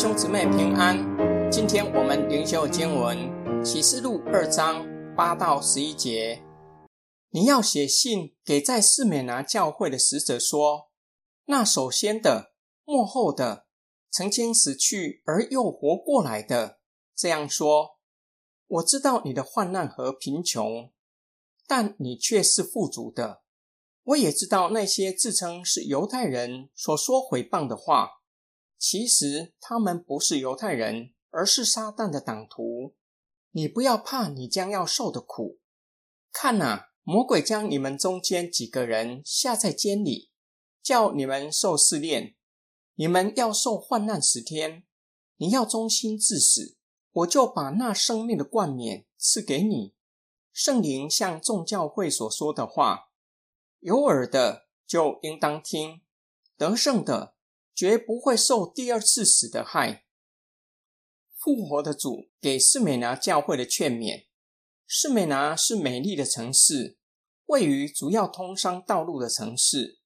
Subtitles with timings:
[0.00, 0.96] 兄姊妹平安。
[1.52, 4.82] 今天我们灵修经文启示录二章
[5.14, 6.42] 八到十一节。
[7.28, 10.88] 你要写信给在士美拿教会的使者说：
[11.44, 12.54] 那首先的、
[12.86, 13.66] 幕后的、
[14.10, 16.78] 曾经死去而又活过来的，
[17.14, 17.98] 这样说：
[18.68, 20.90] 我知道你的患难和贫穷，
[21.66, 23.42] 但你却是富足的。
[24.04, 28.19] 我也知道那些自称是犹太人所说毁谤的话。
[28.80, 32.96] 其实他们不是犹太人，而是撒旦的党徒。
[33.50, 35.60] 你不要怕，你将要受的苦。
[36.32, 40.30] 看呐，魔鬼将你们中间几个人下在监里，
[40.82, 42.36] 叫你们受试炼。
[42.94, 44.84] 你们要受患难十天，
[45.36, 46.78] 你要忠心至死，
[47.12, 49.94] 我就把那生命的冠冕赐给你。
[50.54, 53.10] 圣灵向众教会所说的话，
[53.80, 56.00] 有耳的就应当听。
[56.56, 57.34] 得胜的。
[57.74, 60.04] 绝不会受第二次死的害。
[61.36, 64.26] 复活的主给士美拿教会的劝勉：
[64.86, 66.98] 士美拿是美丽的城市，
[67.46, 70.00] 位于主要通商道路的城市，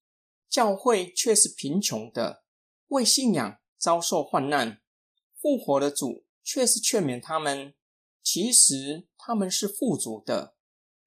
[0.48, 2.44] 教会却是贫穷的，
[2.88, 4.80] 为信仰遭受患难。
[5.40, 7.74] 复活的主却是劝勉他们，
[8.22, 10.56] 其实他们是富足的。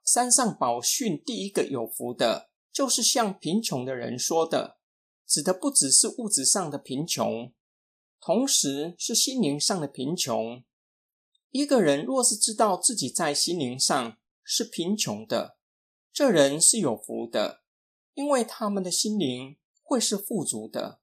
[0.04, 4.77] 山上宝训第一个有福的，就是向贫穷的人说的。
[5.28, 7.52] 指的不只是物质上的贫穷，
[8.18, 10.64] 同时是心灵上的贫穷。
[11.50, 15.58] 一个人若是知道自己在心灵上是贫穷的，
[16.10, 17.62] 这人是有福的，
[18.14, 21.00] 因为他们的心灵会是富足的。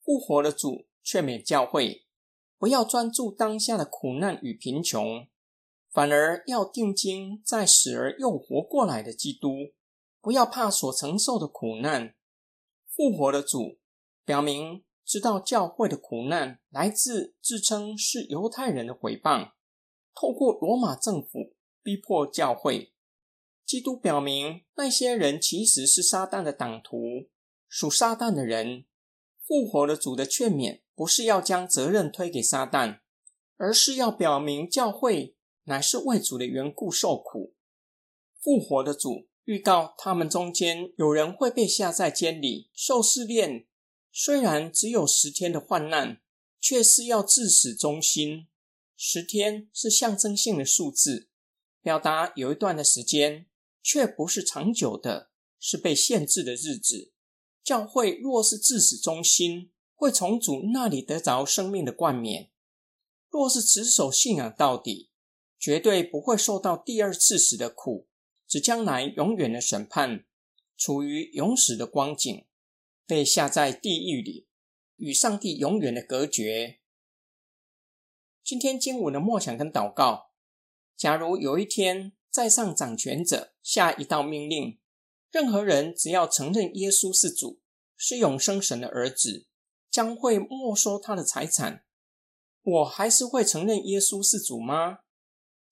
[0.00, 2.06] 复活的主劝勉教会，
[2.58, 5.26] 不要专注当下的苦难与贫穷，
[5.90, 9.72] 反而要定睛在死而又活过来的基督，
[10.20, 12.14] 不要怕所承受的苦难。
[12.94, 13.78] 复活的主
[14.24, 19.52] 表明，知道教会的苦难来自自称是犹太人的毁谤，
[20.14, 22.92] 透过罗马政府逼迫教会。
[23.64, 27.28] 基督表明，那些人其实是撒旦的党徒，
[27.68, 28.84] 属撒旦的人。
[29.42, 33.00] 复活的主的劝勉不是要将责任推给撒旦，
[33.56, 37.54] 而是要表明教会乃是为主的缘故受苦。
[38.38, 39.29] 复活的主。
[39.44, 43.66] 预告他们中间有人会被下在监里受试炼，
[44.12, 46.20] 虽然只有十天的患难，
[46.60, 48.46] 却是要至死忠心。
[48.96, 51.30] 十天是象征性的数字，
[51.80, 53.46] 表达有一段的时间，
[53.82, 57.12] 却不是长久的，是被限制的日子。
[57.64, 62.50] 教会若是至死忠心，会从主那里得着生命的冠冕；
[63.30, 65.10] 若是持守信仰到底，
[65.58, 68.09] 绝对不会受到第二次死的苦。
[68.50, 70.24] 指将来永远的审判，
[70.76, 72.44] 处于永死的光景，
[73.06, 74.48] 被下在地狱里，
[74.96, 76.80] 与上帝永远的隔绝。
[78.42, 80.32] 今天经文的默想跟祷告：
[80.96, 84.80] 假如有一天在上掌权者下一道命令，
[85.30, 87.60] 任何人只要承认耶稣是主，
[87.96, 89.46] 是永生神的儿子，
[89.88, 91.84] 将会没收他的财产，
[92.62, 95.02] 我还是会承认耶稣是主吗？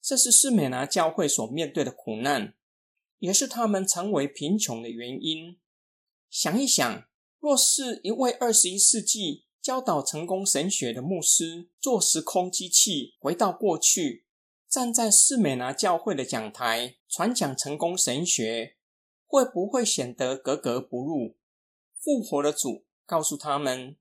[0.01, 2.55] 这是士美拿教会所面对的苦难。
[3.19, 5.59] 也是他们成为贫穷的原因。
[6.31, 7.05] 想一想，
[7.39, 14.25] 若是一位二十一世纪教导成功神学的牧师坐时空机器回到过去，
[14.69, 18.77] 站在士美拿教会的讲台传讲成功神学，
[19.27, 21.37] 会不会显得格格不入？
[21.99, 23.97] 复活的主告诉他们，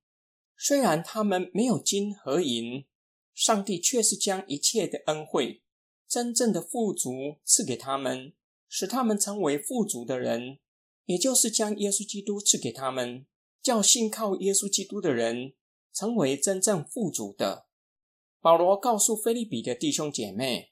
[0.56, 2.86] 虽然他们没有金和银，
[3.34, 5.64] 上帝却是将一切的恩惠、
[6.08, 8.34] 真正的富足赐给他们。
[8.70, 10.60] 使他们成为富足的人，
[11.06, 13.26] 也就是将耶稣基督赐给他们，
[13.62, 15.54] 叫信靠耶稣基督的人
[15.94, 17.68] 成为真正富足的。
[18.40, 20.72] 保罗告诉菲利比的弟兄姐妹：“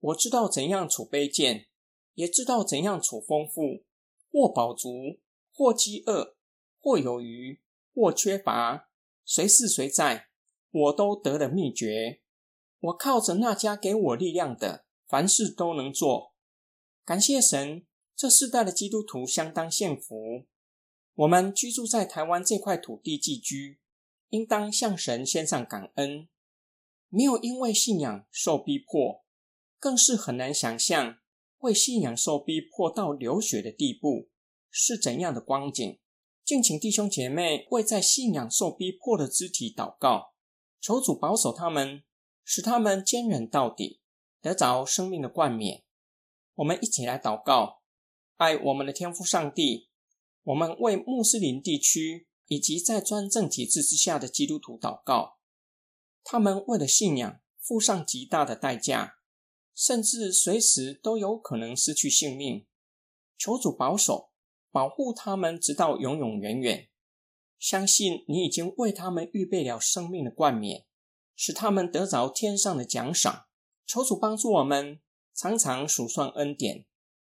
[0.00, 1.68] 我知道怎样处卑贱，
[2.14, 3.84] 也知道怎样处丰富，
[4.30, 5.20] 或饱足，
[5.52, 6.36] 或饥饿，
[6.80, 7.60] 或有余，
[7.94, 8.88] 或缺乏，
[9.24, 10.28] 谁是谁在，
[10.70, 12.22] 我都得了秘诀。
[12.80, 16.31] 我靠着那家给我力量的，凡事都能做。”
[17.04, 17.84] 感谢神，
[18.14, 20.46] 这世代的基督徒相当幸福。
[21.14, 23.80] 我们居住在台湾这块土地寄居，
[24.28, 26.28] 应当向神献上感恩。
[27.08, 29.24] 没有因为信仰受逼迫，
[29.80, 31.18] 更是很难想象
[31.58, 34.30] 为信仰受逼迫到流血的地步
[34.70, 35.98] 是怎样的光景。
[36.44, 40.34] 敬请弟兄姐妹为在信仰受逼迫的肢体祷告，
[40.80, 42.04] 求主保守他们，
[42.44, 44.00] 使他们坚忍到底，
[44.40, 45.82] 得着生命的冠冕。
[46.56, 47.82] 我们一起来祷告，
[48.36, 49.88] 爱我们的天父上帝。
[50.44, 55.38] 我们为穆斯林地区以及在专政体制之下的基督徒祷告，
[56.22, 59.18] 他们为了信仰付上极大的代价，
[59.74, 62.66] 甚至随时都有可能失去性命。
[63.38, 64.30] 求主保守、
[64.70, 66.88] 保护他们，直到永永远远。
[67.58, 70.84] 相信你已经为他们预备了生命的冠冕，
[71.36, 73.46] 使他们得着天上的奖赏。
[73.86, 75.00] 求主帮助我们，
[75.34, 76.84] 常常数算恩典，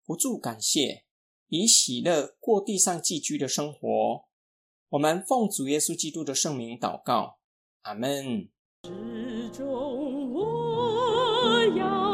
[0.05, 1.05] 不住感谢，
[1.47, 4.25] 以喜乐过地上寄居的生活。
[4.89, 7.39] 我们奉主耶稣基督的圣名祷告，
[7.81, 8.49] 阿门。
[10.33, 12.12] 我要。